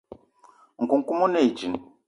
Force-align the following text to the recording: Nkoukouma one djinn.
Nkoukouma 0.83 1.23
one 1.27 1.39
djinn. 1.55 1.75